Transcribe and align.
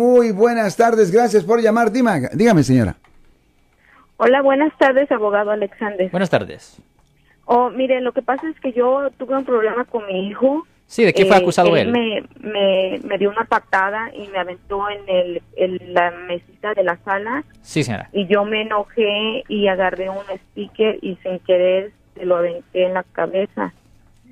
Muy 0.00 0.32
buenas 0.32 0.78
tardes, 0.78 1.10
gracias 1.10 1.44
por 1.44 1.60
llamar. 1.60 1.92
Dima- 1.92 2.30
dígame, 2.32 2.62
señora. 2.62 2.96
Hola, 4.16 4.40
buenas 4.40 4.72
tardes, 4.78 5.12
abogado 5.12 5.50
Alexander. 5.50 6.10
Buenas 6.10 6.30
tardes. 6.30 6.78
Oh, 7.44 7.68
mire, 7.68 8.00
lo 8.00 8.12
que 8.12 8.22
pasa 8.22 8.48
es 8.48 8.58
que 8.60 8.72
yo 8.72 9.10
tuve 9.18 9.36
un 9.36 9.44
problema 9.44 9.84
con 9.84 10.06
mi 10.06 10.26
hijo. 10.28 10.66
Sí, 10.86 11.04
¿de 11.04 11.12
qué 11.12 11.26
fue 11.26 11.36
Eh, 11.36 11.40
acusado 11.40 11.76
él? 11.76 11.92
Me, 11.92 12.22
me, 12.40 12.98
me 13.04 13.18
dio 13.18 13.28
una 13.28 13.44
patada 13.44 14.10
y 14.14 14.26
me 14.28 14.38
aventó 14.38 14.88
en, 14.88 15.02
el, 15.06 15.42
en 15.56 15.92
la 15.92 16.10
mesita 16.12 16.72
de 16.72 16.82
la 16.82 16.96
sala 17.04 17.44
Sí, 17.60 17.84
señora. 17.84 18.08
y 18.14 18.26
yo 18.26 18.46
me 18.46 18.62
enojé 18.62 19.44
y 19.48 19.68
agarré 19.68 20.08
un 20.08 20.16
sticker 20.52 20.98
y 21.02 21.16
sin 21.22 21.40
querer 21.40 21.92
se 22.14 22.24
lo 22.24 22.36
aventé 22.38 22.86
en 22.86 22.94
la 22.94 23.02
cabeza. 23.02 23.74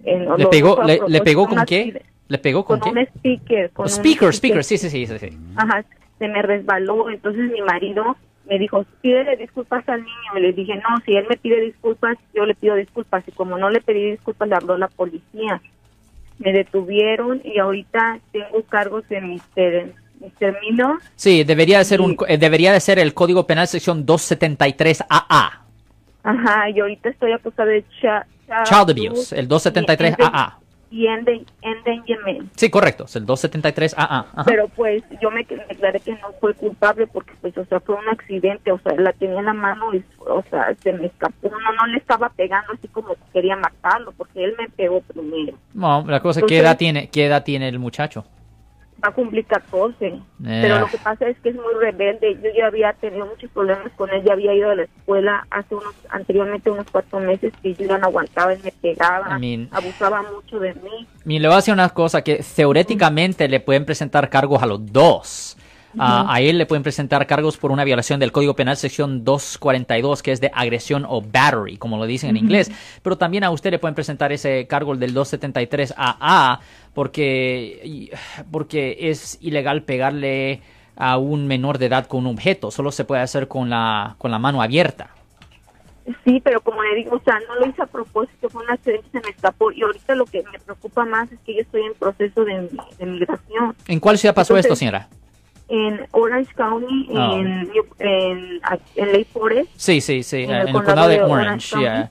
En- 0.03 0.35
¿Le 0.35 0.47
pegó, 0.47 0.83
le, 0.83 1.21
pegó 1.21 1.47
con 1.47 1.63
qué? 1.67 2.01
¿Le 2.29 2.39
pegó 2.39 2.65
con, 2.65 2.79
Con 2.81 2.93
qué? 2.95 3.01
un 3.01 3.07
sticker. 3.19 3.71
Con 3.71 3.85
un 3.85 3.91
speaker, 3.91 4.33
sticker. 4.35 4.63
speaker, 4.63 4.65
sí, 4.65 4.79
sí, 4.79 4.91
sí, 4.91 5.19
sí. 5.19 5.39
Ajá, 5.57 5.85
se 6.19 6.29
me 6.29 6.43
resbaló, 6.43 7.09
entonces 7.11 7.51
mi 7.51 7.61
marido 7.63 8.17
me 8.49 8.59
dijo, 8.59 8.85
pídele 9.03 9.37
disculpas 9.37 9.87
al 9.89 10.01
niño, 10.01 10.39
y 10.39 10.41
le 10.41 10.53
dije, 10.53 10.75
no, 10.77 10.99
si 11.05 11.13
él 11.15 11.27
me 11.29 11.37
pide 11.37 11.61
disculpas, 11.61 12.17
yo 12.35 12.47
le 12.47 12.55
pido 12.55 12.75
disculpas, 12.77 13.23
y 13.27 13.33
como 13.33 13.59
no 13.59 13.69
le 13.71 13.81
pedí 13.81 14.11
disculpas, 14.13 14.49
le 14.49 14.55
habló 14.57 14.77
la 14.79 14.89
policía. 14.89 15.61
Me 16.39 16.53
detuvieron 16.53 17.41
y 17.45 17.59
ahorita 17.59 18.21
tengo 18.33 18.63
cargos 18.69 19.05
en 19.11 19.31
mis 19.31 19.43
ter- 19.55 19.93
mis 20.21 20.33
términos. 20.35 21.03
Sí, 21.17 21.45
debería 21.45 21.79
de 21.79 21.85
ser 21.85 22.01
un, 22.01 22.17
eh, 22.27 22.39
debería 22.39 22.73
de 22.73 22.81
ser 22.81 22.99
el 22.99 23.13
Código 23.15 23.47
Penal 23.47 23.67
sección 23.69 24.07
273 24.07 25.03
AA. 25.09 25.63
Ajá, 26.23 26.71
y 26.71 26.81
ahorita 26.81 27.09
estoy 27.11 27.33
acusada 27.33 27.71
de 27.71 27.85
cha- 28.01 28.27
Child 28.65 28.91
abuse, 29.09 29.39
el 29.39 29.47
273 29.47 30.17
y 30.91 31.07
enden- 31.07 31.45
enden- 31.63 32.03
endangerment. 32.07 32.51
Sí, 32.57 32.71
correcto, 32.71 33.05
es 33.05 33.17
el 33.17 33.27
273 33.27 33.95
AA. 33.97 34.05
Ajá. 34.21 34.45
Pero 34.47 34.69
pues 34.69 35.03
yo 35.21 35.31
me, 35.31 35.45
declaré 35.45 36.01
que 36.01 36.13
no 36.13 36.33
fue 36.41 36.55
culpable 36.55 37.07
porque 37.07 37.33
pues 37.41 37.57
o 37.59 37.65
sea 37.67 37.81
fue 37.81 37.95
un 37.97 38.09
accidente, 38.09 38.73
o 38.73 38.79
sea 38.81 38.93
la 38.97 39.13
tenía 39.13 39.39
en 39.39 39.45
la 39.47 39.53
mano 39.53 39.95
y 39.95 40.03
o 40.27 40.43
sea 40.51 40.75
se 40.83 40.93
me 40.93 41.07
escapó, 41.07 41.49
no 41.51 41.59
no 41.73 41.87
le 41.87 41.99
estaba 41.99 42.29
pegando 42.31 42.73
así 42.73 42.89
como 42.89 43.15
que 43.15 43.21
quería 43.35 43.57
matarlo 43.57 44.13
porque 44.13 44.45
él 44.45 44.55
me 44.59 44.69
pegó 44.71 45.01
primero. 45.03 45.57
No, 45.75 46.05
la 46.07 46.21
cosa 46.21 46.41
es, 46.41 46.47
¿qué 46.47 46.57
Entonces- 46.57 46.61
edad 46.61 46.77
tiene, 46.79 47.09
qué 47.11 47.27
edad 47.27 47.45
tiene 47.45 47.69
el 47.69 47.79
muchacho? 47.79 48.25
Va 49.05 49.09
a 49.11 49.13
cumplir 49.13 49.45
14. 49.45 50.19
Pero 50.43 50.81
lo 50.81 50.87
que 50.87 50.99
pasa 50.99 51.29
es 51.29 51.37
que 51.39 51.51
es 51.51 51.55
muy 51.55 51.75
rebelde. 51.81 52.35
Yo 52.43 52.51
ya 52.57 52.67
había 52.67 52.93
tenido 52.95 53.27
muchos 53.27 53.51
problemas 53.51 53.93
con 53.97 54.11
él, 54.11 54.23
ya 54.25 54.33
había 54.33 54.55
ido 54.55 54.71
a 54.71 54.75
la 54.75 54.83
escuela 54.85 55.47
hace 55.51 55.75
unos 55.75 55.95
anteriormente 56.09 56.71
unos 56.71 56.87
cuatro 56.91 57.21
meses 57.21 57.53
que 57.63 57.75
yo 57.75 57.87
ya 57.87 57.99
no 57.99 58.07
aguantaba, 58.07 58.53
él 58.53 58.61
me 58.65 58.73
pegaba, 58.73 59.37
I 59.37 59.41
mean- 59.41 59.69
abusaba 59.73 60.23
mucho 60.23 60.59
de 60.59 60.75
mí. 60.75 61.07
Y 61.27 61.39
le 61.39 61.49
voy 61.49 61.55
a 61.55 61.57
decir 61.59 61.75
una 61.75 61.91
cosa, 61.91 62.23
que 62.23 62.43
teóricamente 62.57 63.49
le 63.49 63.61
pueden 63.61 63.85
presentar 63.85 64.31
cargos 64.31 64.63
a 64.63 64.67
los 64.67 64.93
dos. 64.93 65.58
Ah, 65.99 66.27
a 66.29 66.41
él 66.41 66.59
le 66.59 66.67
pueden 66.67 66.83
presentar 66.83 67.27
cargos 67.27 67.57
por 67.57 67.71
una 67.71 67.85
violación 67.85 68.21
del 68.21 68.31
Código 68.33 68.55
Penal 68.55 68.77
sección 68.77 69.25
242, 69.25 70.23
que 70.23 70.33
es 70.33 70.41
de 70.41 70.51
agresión 70.55 71.07
o 71.09 71.23
battery, 71.23 71.77
como 71.79 71.97
lo 71.97 72.05
dicen 72.07 72.31
en 72.31 72.37
inglés. 72.37 72.71
Pero 73.03 73.17
también 73.17 73.45
a 73.45 73.51
usted 73.51 73.71
le 73.71 73.79
pueden 73.79 73.95
presentar 73.95 74.31
ese 74.33 74.67
cargo 74.67 74.93
el 74.93 75.01
del 75.01 75.15
273 75.15 75.95
AA, 75.97 76.61
porque, 76.95 77.81
y- 77.85 78.11
porque 78.51 78.97
es 79.11 79.39
ilegal 79.41 79.83
pegarle 79.83 80.61
a 80.97 81.17
un 81.17 81.47
menor 81.47 81.79
de 81.79 81.87
edad 81.87 82.07
con 82.07 82.27
un 82.27 82.35
objeto. 82.35 82.71
Solo 82.71 82.91
se 82.93 83.05
puede 83.05 83.23
hacer 83.23 83.49
con 83.49 83.71
la, 83.71 84.17
con 84.19 84.31
la 84.31 84.39
mano 84.39 84.61
abierta. 84.61 85.11
Sí, 86.25 86.41
pero 86.43 86.61
como 86.63 86.83
le 86.83 86.95
digo, 86.97 87.17
o 87.17 87.21
sea, 87.23 87.39
no 87.47 87.55
lo 87.57 87.67
hice 87.67 87.83
a 87.83 87.87
propósito, 87.87 88.49
fue 88.49 88.65
un 88.65 88.71
accidente, 88.71 89.07
se 89.13 89.21
me 89.21 89.29
escapó. 89.29 89.71
Y 89.71 89.83
ahorita 89.83 90.15
lo 90.15 90.25
que 90.25 90.43
me 90.51 90.59
preocupa 90.59 91.05
más 91.05 91.31
es 91.31 91.39
que 91.41 91.55
yo 91.55 91.61
estoy 91.61 91.83
en 91.83 91.93
proceso 91.95 92.45
de, 92.45 92.69
de 92.99 93.07
migración. 93.07 93.75
¿En 93.87 94.01
cuál 94.01 94.17
ciudad 94.19 94.35
pasó 94.35 94.55
Entonces- 94.55 94.67
esto, 94.73 94.77
señora? 94.77 95.09
En 95.69 96.07
Orange 96.13 96.53
County, 96.55 97.09
Ah. 97.15 97.33
en, 97.35 97.71
en, 97.99 98.61
en 98.97 99.13
Lake 99.13 99.27
Forest. 99.33 99.69
Sí, 99.77 100.01
sí, 100.01 100.23
sí, 100.23 100.45
En 100.45 100.51
en 100.51 100.57
el 100.57 100.67
el, 100.69 100.73
condado 100.73 100.85
condado 100.87 101.09
de 101.09 101.21
Orange. 101.23 101.77
Orange 101.77 101.79
yeah. 101.81 102.11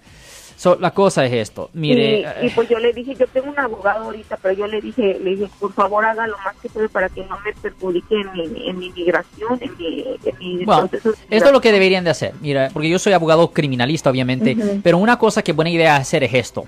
So, 0.56 0.76
la 0.80 0.90
cosa 0.90 1.24
es 1.24 1.34
esto, 1.34 1.70
mire, 1.74 2.20
y, 2.22 2.24
eh, 2.24 2.34
y 2.48 2.50
pues 2.50 2.68
yo 2.68 2.80
le 2.80 2.92
dije, 2.92 3.14
yo 3.14 3.28
tengo 3.28 3.48
un 3.52 3.60
abogado 3.60 4.06
ahorita, 4.06 4.38
pero 4.42 4.56
yo 4.56 4.66
le 4.66 4.82
dije, 4.82 5.20
le 5.24 5.36
dije, 5.36 5.50
por 5.60 5.72
favor 5.72 6.04
haga 6.04 6.26
lo 6.26 6.36
más 6.40 6.56
que 6.60 6.68
puede 6.68 6.90
para 6.90 7.10
que 7.10 7.24
no 7.26 7.38
me 7.46 7.54
perjudique 7.54 8.16
en 8.20 8.32
mi, 8.34 8.68
en 8.68 8.80
mi 8.80 8.90
migración, 8.90 9.60
en 9.62 9.78
mi, 9.78 10.04
en 10.26 10.38
mi 10.40 10.66
Bueno, 10.66 10.88
proceso 10.88 11.14
esto 11.30 11.46
es 11.46 11.52
lo 11.52 11.62
que 11.62 11.72
deberían 11.72 12.04
de 12.04 12.10
hacer. 12.10 12.34
Mira, 12.42 12.72
porque 12.74 12.90
yo 12.90 12.98
soy 12.98 13.14
abogado 13.14 13.52
criminalista, 13.52 14.10
obviamente, 14.10 14.56
Ujú. 14.56 14.82
pero 14.84 14.98
una 14.98 15.20
cosa 15.20 15.44
que 15.44 15.54
buena 15.54 15.70
idea 15.70 15.96
hacer 15.96 16.24
es 16.24 16.34
esto. 16.34 16.66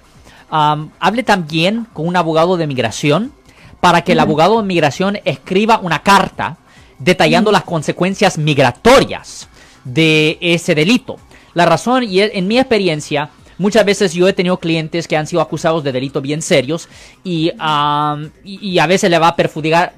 Am, 0.52 0.92
hable 1.00 1.24
también 1.24 1.88
con 1.92 2.08
un 2.08 2.16
abogado 2.16 2.58
de 2.58 2.68
migración 2.68 3.32
para 3.80 4.04
que 4.04 4.12
el 4.12 4.20
abogado 4.20 4.62
de 4.62 4.68
migración 4.68 5.18
escriba 5.26 5.80
una 5.80 6.04
carta 6.04 6.58
detallando 7.00 7.52
las 7.52 7.64
consecuencias 7.64 8.38
migratorias 8.38 9.48
de 9.84 10.38
ese 10.42 10.76
delito. 10.76 11.18
La 11.54 11.66
razón, 11.66 12.04
y 12.04 12.22
en 12.22 12.48
mi 12.48 12.60
experiencia, 12.60 13.32
muchas 13.58 13.86
veces 13.86 14.14
yo 14.14 14.28
he 14.28 14.34
tenido 14.34 14.58
clientes 14.58 15.08
que 15.08 15.18
han 15.18 15.28
sido 15.28 15.42
acusados 15.42 15.84
de 15.84 15.92
delitos 15.92 16.22
bien 16.22 16.42
serios 16.42 16.88
y, 17.24 17.52
am, 17.60 18.32
y, 18.44 18.70
y 18.70 18.80
a 18.80 18.88
veces 18.88 19.10
le 19.10 19.20
va 19.20 19.30
a 19.30 19.36
perjudicar, 19.36 19.94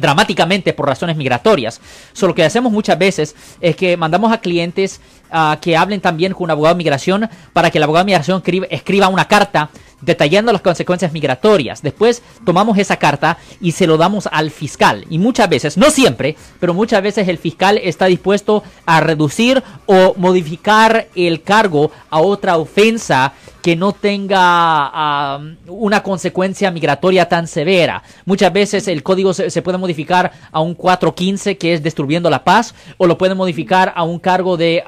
dramáticamente 0.00 0.72
por 0.72 0.86
razones 0.86 1.16
migratorias. 1.16 1.80
So, 2.12 2.26
lo 2.26 2.34
que 2.34 2.44
hacemos 2.44 2.72
muchas 2.72 2.98
veces 2.98 3.34
es 3.60 3.76
que 3.76 3.96
mandamos 3.96 4.32
a 4.32 4.40
clientes 4.40 5.00
ah, 5.30 5.58
que 5.60 5.76
hablen 5.76 6.00
también 6.00 6.32
con 6.32 6.44
un 6.44 6.50
abogado 6.50 6.74
de 6.74 6.78
migración 6.78 7.28
para 7.52 7.70
que 7.70 7.78
el 7.78 7.84
abogado 7.84 8.04
de 8.04 8.12
migración 8.12 8.38
escriba, 8.38 8.66
escriba 8.70 9.08
una 9.08 9.26
carta 9.26 9.70
detallando 10.02 10.52
las 10.52 10.60
consecuencias 10.60 11.12
migratorias. 11.12 11.82
Después 11.82 12.22
tomamos 12.44 12.76
esa 12.78 12.96
carta 12.96 13.38
y 13.60 13.72
se 13.72 13.86
lo 13.86 13.96
damos 13.96 14.28
al 14.30 14.50
fiscal. 14.50 15.06
Y 15.08 15.18
muchas 15.18 15.48
veces, 15.48 15.76
no 15.76 15.90
siempre, 15.90 16.36
pero 16.60 16.74
muchas 16.74 17.02
veces 17.02 17.28
el 17.28 17.38
fiscal 17.38 17.78
está 17.78 18.06
dispuesto 18.06 18.62
a 18.84 19.00
reducir 19.00 19.62
o 19.86 20.14
modificar 20.16 21.08
el 21.14 21.42
cargo 21.42 21.90
a 22.10 22.20
otra 22.20 22.58
ofensa 22.58 23.32
que 23.62 23.76
no 23.76 23.92
tenga 23.92 25.40
una 25.68 26.02
consecuencia 26.02 26.70
migratoria 26.70 27.28
tan 27.28 27.46
severa. 27.46 28.02
Muchas 28.26 28.52
veces 28.52 28.88
el 28.88 29.02
código 29.02 29.32
se, 29.32 29.62
puede 29.62 29.78
modificar 29.78 30.32
a 30.50 30.60
un 30.60 30.74
415 30.74 31.56
que 31.56 31.74
es 31.74 31.82
destruyendo 31.82 32.28
la 32.28 32.42
paz 32.42 32.74
o 32.98 33.06
lo 33.06 33.16
puede 33.16 33.34
modificar 33.34 33.92
a 33.96 34.02
un 34.02 34.18
cargo 34.18 34.56
de... 34.56 34.82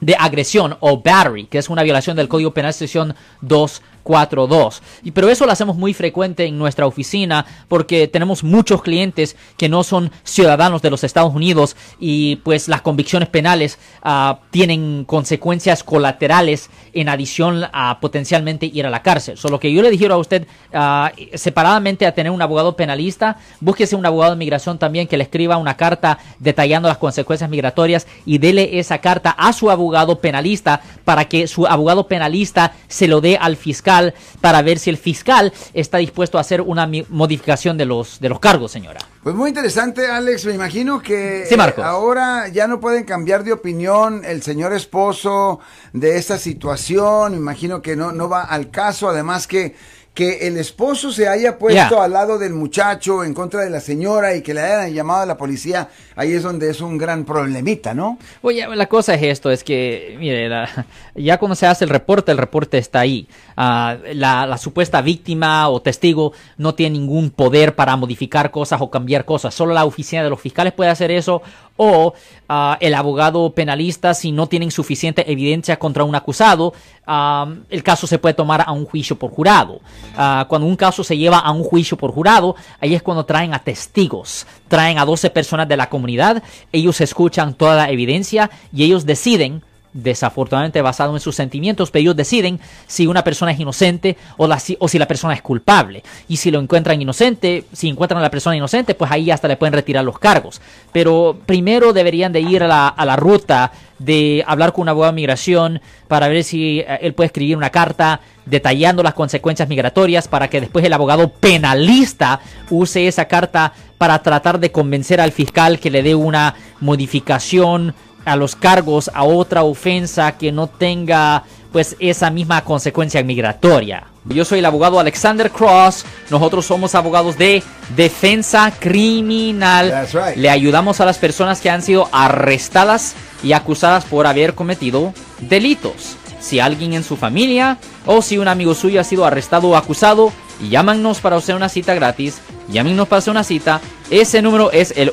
De 0.00 0.16
agresión 0.18 0.78
o 0.80 1.02
battery, 1.02 1.44
que 1.44 1.58
es 1.58 1.68
una 1.68 1.82
violación 1.82 2.16
del 2.16 2.26
Código 2.26 2.54
Penal 2.54 2.72
Sección 2.72 3.14
2 3.42 3.82
4-2. 4.10 4.80
Pero 5.14 5.28
eso 5.28 5.46
lo 5.46 5.52
hacemos 5.52 5.76
muy 5.76 5.94
frecuente 5.94 6.44
en 6.44 6.58
nuestra 6.58 6.86
oficina 6.86 7.46
porque 7.68 8.08
tenemos 8.08 8.42
muchos 8.42 8.82
clientes 8.82 9.36
que 9.56 9.68
no 9.68 9.84
son 9.84 10.10
ciudadanos 10.24 10.82
de 10.82 10.90
los 10.90 11.04
Estados 11.04 11.32
Unidos 11.32 11.76
y 12.00 12.36
pues 12.36 12.66
las 12.66 12.82
convicciones 12.82 13.28
penales 13.28 13.78
ah, 14.02 14.40
tienen 14.50 15.04
consecuencias 15.04 15.84
colaterales 15.84 16.70
en 16.92 17.08
adición 17.08 17.64
a 17.72 18.00
potencialmente 18.00 18.66
ir 18.66 18.84
a 18.84 18.90
la 18.90 19.02
cárcel. 19.02 19.36
Solo 19.36 19.60
que 19.60 19.72
yo 19.72 19.80
le 19.80 19.90
dijeron 19.90 20.16
a 20.16 20.20
usted 20.20 20.46
ah, 20.74 21.12
separadamente 21.34 22.04
a 22.06 22.14
tener 22.14 22.32
un 22.32 22.42
abogado 22.42 22.74
penalista, 22.74 23.36
búsquese 23.60 23.94
un 23.94 24.06
abogado 24.06 24.32
de 24.32 24.38
migración 24.38 24.78
también 24.78 25.06
que 25.06 25.16
le 25.16 25.24
escriba 25.24 25.56
una 25.56 25.76
carta 25.76 26.18
detallando 26.40 26.88
las 26.88 26.98
consecuencias 26.98 27.48
migratorias 27.48 28.08
y 28.26 28.38
dele 28.38 28.80
esa 28.80 28.98
carta 28.98 29.30
a 29.30 29.52
su 29.52 29.70
abogado 29.70 30.20
penalista 30.20 30.80
para 31.04 31.26
que 31.26 31.46
su 31.46 31.66
abogado 31.66 32.08
penalista 32.08 32.72
se 32.88 33.06
lo 33.06 33.20
dé 33.20 33.36
al 33.40 33.56
fiscal 33.56 33.99
para 34.40 34.62
ver 34.62 34.78
si 34.78 34.90
el 34.90 34.96
fiscal 34.96 35.52
está 35.74 35.98
dispuesto 35.98 36.38
a 36.38 36.40
hacer 36.42 36.60
una 36.60 36.88
modificación 37.08 37.76
de 37.76 37.84
los, 37.86 38.20
de 38.20 38.28
los 38.28 38.40
cargos, 38.40 38.72
señora. 38.72 39.00
Pues 39.22 39.34
muy 39.34 39.48
interesante, 39.50 40.06
Alex. 40.06 40.46
Me 40.46 40.54
imagino 40.54 41.00
que 41.02 41.44
Sí, 41.48 41.56
Marcos. 41.56 41.84
eh, 41.84 41.86
ahora 41.86 42.48
ya 42.48 42.66
no 42.66 42.80
pueden 42.80 43.04
cambiar 43.04 43.44
de 43.44 43.52
opinión 43.52 44.22
el 44.24 44.42
señor 44.42 44.72
esposo 44.72 45.60
de 45.92 46.16
esta 46.16 46.38
situación. 46.38 47.32
Me 47.32 47.38
imagino 47.38 47.82
que 47.82 47.96
no, 47.96 48.12
no 48.12 48.28
va 48.28 48.42
al 48.42 48.70
caso. 48.70 49.08
Además 49.08 49.46
que, 49.46 49.74
que 50.12 50.48
el 50.48 50.56
esposo 50.56 51.12
se 51.12 51.28
haya 51.28 51.56
puesto 51.56 52.02
al 52.02 52.12
lado 52.12 52.36
del 52.38 52.52
muchacho 52.52 53.22
en 53.22 53.32
contra 53.32 53.62
de 53.62 53.70
la 53.70 53.80
señora 53.80 54.34
y 54.34 54.42
que 54.42 54.52
le 54.52 54.60
hayan 54.60 54.92
llamado 54.92 55.22
a 55.22 55.26
la 55.26 55.36
policía, 55.36 55.88
ahí 56.16 56.32
es 56.32 56.42
donde 56.42 56.68
es 56.68 56.80
un 56.80 56.98
gran 56.98 57.24
problemita, 57.24 57.94
¿no? 57.94 58.18
Oye, 58.42 58.66
la 58.74 58.86
cosa 58.86 59.14
es 59.14 59.22
esto, 59.22 59.50
es 59.52 59.62
que, 59.62 60.16
mire, 60.18 60.48
la- 60.48 60.68
ya 61.14 61.38
cuando 61.38 61.54
se 61.54 61.66
hace 61.66 61.84
el 61.84 61.90
reporte, 61.90 62.32
el 62.32 62.38
reporte 62.38 62.76
está 62.76 63.00
ahí. 63.00 63.28
Ah, 63.56 63.96
la, 64.12 64.46
la 64.46 64.58
supuesta 64.58 65.00
víctima 65.00 65.68
o 65.68 65.80
testigo 65.80 66.32
no 66.58 66.74
tiene 66.74 66.98
ningún 66.98 67.30
poder 67.30 67.74
para 67.76 67.96
modificar 67.96 68.50
cosas 68.50 68.80
o 68.80 68.90
cambiar 68.90 69.24
cosas. 69.24 69.54
Solo 69.54 69.72
la 69.74 69.84
oficina 69.84 70.22
de 70.24 70.30
los 70.30 70.40
fiscales 70.40 70.72
puede 70.72 70.90
hacer 70.90 71.10
eso 71.12 71.40
o 71.82 72.12
ah, 72.46 72.76
el 72.78 72.94
abogado 72.94 73.54
penalista 73.54 74.12
si 74.12 74.32
no 74.32 74.46
tienen 74.48 74.70
suficiente 74.70 75.32
evidencia 75.32 75.78
contra 75.78 76.04
un 76.04 76.14
acusado, 76.14 76.74
ah, 77.06 77.50
el 77.70 77.82
caso 77.82 78.06
se 78.06 78.18
puede 78.18 78.34
tomar 78.34 78.62
a 78.66 78.72
un 78.72 78.84
juicio 78.84 79.18
por 79.18 79.30
jurado. 79.30 79.80
Ah, 80.14 80.44
cuando 80.46 80.66
un 80.66 80.76
caso 80.76 81.02
se 81.02 81.16
lleva 81.16 81.38
a 81.38 81.50
un 81.52 81.64
juicio 81.64 81.96
por 81.96 82.12
jurado, 82.12 82.54
ahí 82.80 82.94
es 82.94 83.02
cuando 83.02 83.24
traen 83.24 83.54
a 83.54 83.60
testigos, 83.60 84.46
traen 84.68 84.98
a 84.98 85.06
12 85.06 85.30
personas 85.30 85.66
de 85.68 85.78
la 85.78 85.88
comunidad, 85.88 86.42
ellos 86.70 87.00
escuchan 87.00 87.54
toda 87.54 87.76
la 87.76 87.90
evidencia 87.90 88.50
y 88.74 88.84
ellos 88.84 89.06
deciden 89.06 89.62
desafortunadamente 89.92 90.82
basado 90.82 91.14
en 91.14 91.20
sus 91.20 91.34
sentimientos, 91.34 91.90
pero 91.90 92.00
ellos 92.00 92.16
deciden 92.16 92.60
si 92.86 93.06
una 93.06 93.24
persona 93.24 93.52
es 93.52 93.60
inocente 93.60 94.16
o, 94.36 94.48
si 94.88 94.98
la 94.98 95.08
persona 95.08 95.34
es 95.34 95.42
culpable. 95.42 96.02
Y 96.28 96.36
si 96.36 96.50
lo 96.50 96.60
encuentran 96.60 97.00
inocente, 97.00 97.64
si 97.72 97.88
encuentran 97.88 98.18
a 98.18 98.22
la 98.22 98.30
persona 98.30 98.56
inocente, 98.56 98.94
pues 98.94 99.10
ahí 99.10 99.30
hasta 99.30 99.48
le 99.48 99.56
pueden 99.56 99.74
retirar 99.74 100.04
los 100.04 100.18
cargos. 100.18 100.60
Pero 100.92 101.38
primero 101.46 101.92
deberían 101.92 102.32
de 102.32 102.40
ir 102.40 102.62
a 102.62 102.68
la, 102.68 102.88
a 102.88 103.04
la 103.04 103.16
ruta 103.16 103.72
de 103.98 104.42
hablar 104.46 104.72
con 104.72 104.82
un 104.82 104.88
abogado 104.88 105.12
de 105.12 105.16
migración 105.16 105.80
para 106.08 106.28
ver 106.28 106.42
si 106.42 106.80
eh, 106.80 106.98
él 107.02 107.14
puede 107.14 107.26
escribir 107.26 107.56
una 107.56 107.70
carta 107.70 108.20
detallando 108.46 109.02
las 109.02 109.14
consecuencias 109.14 109.68
migratorias 109.68 110.26
para 110.26 110.48
que 110.48 110.60
después 110.60 110.84
el 110.84 110.92
abogado 110.92 111.28
penalista 111.28 112.40
use 112.70 113.06
esa 113.06 113.26
carta 113.26 113.74
para 113.98 114.22
tratar 114.22 114.58
de 114.58 114.72
convencer 114.72 115.20
al 115.20 115.32
fiscal 115.32 115.78
que 115.78 115.90
le 115.90 116.02
dé 116.02 116.14
una 116.14 116.54
modificación 116.80 117.94
a 118.24 118.36
los 118.36 118.56
cargos 118.56 119.10
a 119.14 119.24
otra 119.24 119.62
ofensa 119.62 120.32
que 120.32 120.52
no 120.52 120.66
tenga 120.66 121.44
pues 121.72 121.96
esa 122.00 122.30
misma 122.30 122.64
consecuencia 122.64 123.22
migratoria. 123.22 124.04
Yo 124.26 124.44
soy 124.44 124.58
el 124.58 124.66
abogado 124.66 125.00
Alexander 125.00 125.50
Cross, 125.50 126.04
nosotros 126.28 126.66
somos 126.66 126.94
abogados 126.94 127.38
de 127.38 127.62
defensa 127.96 128.72
criminal. 128.78 130.06
Right. 130.12 130.36
Le 130.36 130.50
ayudamos 130.50 131.00
a 131.00 131.06
las 131.06 131.18
personas 131.18 131.60
que 131.60 131.70
han 131.70 131.80
sido 131.80 132.08
arrestadas 132.12 133.14
y 133.42 133.54
acusadas 133.54 134.04
por 134.04 134.26
haber 134.26 134.54
cometido 134.54 135.14
delitos. 135.40 136.16
Si 136.38 136.60
alguien 136.60 136.92
en 136.94 137.04
su 137.04 137.16
familia 137.16 137.78
o 138.04 138.20
si 138.22 138.38
un 138.38 138.48
amigo 138.48 138.74
suyo 138.74 139.00
ha 139.00 139.04
sido 139.04 139.24
arrestado 139.24 139.68
o 139.68 139.76
acusado, 139.76 140.32
llámanos 140.68 141.20
para 141.20 141.36
hacer 141.36 141.54
una 141.54 141.68
cita 141.68 141.94
gratis. 141.94 142.40
Llámenos 142.68 143.08
para 143.08 143.18
hacer 143.18 143.32
una 143.32 143.44
cita. 143.44 143.80
Ese 144.10 144.42
número 144.42 144.70
es 144.70 144.92
el 144.96 145.12